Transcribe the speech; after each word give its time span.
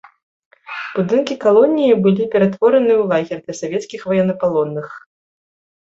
Будынкі 0.95 1.33
калоніі 1.43 1.93
былі 2.07 2.23
ператвораныя 2.37 2.97
ў 3.05 3.07
лагер 3.15 3.37
для 3.45 3.55
савецкіх 3.61 4.01
ваеннапалонных. 4.11 4.85